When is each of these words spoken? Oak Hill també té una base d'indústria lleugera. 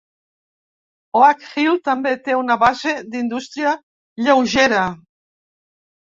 Oak 1.17 1.43
Hill 1.49 1.75
també 1.89 2.13
té 2.27 2.37
una 2.37 2.55
base 2.63 2.93
d'indústria 3.15 3.73
lleugera. 4.29 4.81